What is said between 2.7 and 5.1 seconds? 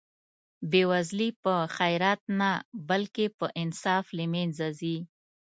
بلکې په انصاف له منځه ځي.